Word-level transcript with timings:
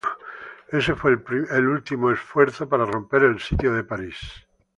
Este 0.69 0.95
fue 0.95 1.11
el 1.51 1.67
último 1.67 2.09
esfuerzo 2.09 2.67
para 2.67 2.87
romper 2.87 3.21
el 3.21 3.39
sitio 3.39 3.71
de 3.71 3.83
París. 3.83 4.17